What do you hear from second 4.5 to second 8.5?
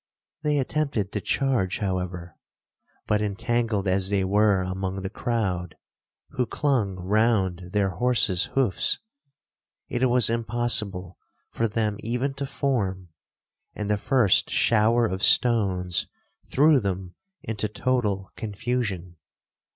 among the crowd, who clung round their horses